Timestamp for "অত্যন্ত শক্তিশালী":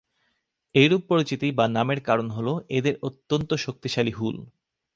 3.01-4.11